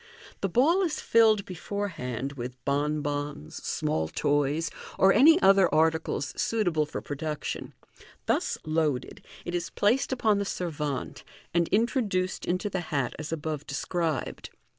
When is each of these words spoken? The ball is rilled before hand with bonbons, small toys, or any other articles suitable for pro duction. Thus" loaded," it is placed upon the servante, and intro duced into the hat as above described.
The 0.39 0.49
ball 0.49 0.81
is 0.81 0.99
rilled 1.13 1.45
before 1.45 1.89
hand 1.89 2.33
with 2.33 2.57
bonbons, 2.65 3.63
small 3.63 4.07
toys, 4.07 4.71
or 4.97 5.13
any 5.13 5.39
other 5.43 5.71
articles 5.71 6.33
suitable 6.35 6.87
for 6.87 7.01
pro 7.03 7.15
duction. 7.17 7.73
Thus" 8.25 8.57
loaded," 8.79 9.23
it 9.45 9.53
is 9.53 9.69
placed 9.69 10.11
upon 10.11 10.39
the 10.39 10.43
servante, 10.43 11.23
and 11.53 11.69
intro 11.71 12.01
duced 12.01 12.47
into 12.47 12.67
the 12.67 12.79
hat 12.89 13.13
as 13.19 13.31
above 13.31 13.67
described. 13.67 14.49